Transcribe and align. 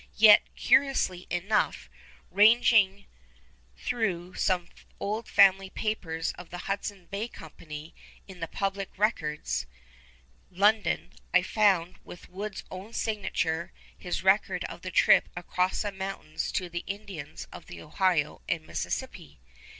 Yet, 0.17 0.41
curiously 0.55 1.27
enough, 1.29 1.87
ranging 2.31 3.05
through 3.77 4.33
some 4.33 4.67
old 4.99 5.27
family 5.27 5.69
papers 5.69 6.31
of 6.39 6.49
the 6.49 6.57
Hudson's 6.65 7.07
Bay 7.09 7.27
Company 7.27 7.93
in 8.27 8.39
the 8.39 8.47
Public 8.47 8.89
Records, 8.97 9.67
London, 10.49 11.13
I 11.35 11.43
found 11.43 11.99
with 12.03 12.29
Wood's 12.29 12.63
own 12.71 12.93
signature 12.93 13.73
his 13.95 14.23
record 14.23 14.63
of 14.63 14.81
the 14.81 14.89
trip 14.89 15.29
across 15.37 15.83
the 15.83 15.91
mountains 15.91 16.51
to 16.53 16.67
the 16.67 16.83
Indians 16.87 17.45
of 17.51 17.67
the 17.67 17.79
Ohio 17.79 18.41
and 18.49 18.63
the 18.63 18.67
Mississippi. 18.69 19.39